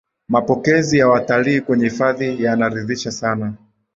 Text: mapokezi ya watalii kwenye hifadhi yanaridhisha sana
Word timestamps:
mapokezi 0.29 0.97
ya 0.97 1.07
watalii 1.07 1.61
kwenye 1.61 1.83
hifadhi 1.85 2.43
yanaridhisha 2.43 3.11
sana 3.11 3.53